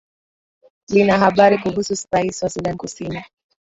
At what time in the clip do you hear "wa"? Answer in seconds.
2.43-2.49